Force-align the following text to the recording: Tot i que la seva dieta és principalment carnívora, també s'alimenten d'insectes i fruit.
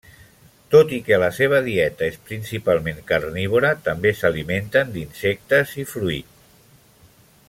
Tot 0.75 0.93
i 0.97 0.97
que 1.09 1.19
la 1.23 1.27
seva 1.39 1.59
dieta 1.67 2.07
és 2.07 2.17
principalment 2.31 3.03
carnívora, 3.13 3.71
també 3.89 4.15
s'alimenten 4.23 4.93
d'insectes 4.97 5.77
i 5.85 5.87
fruit. 5.95 6.45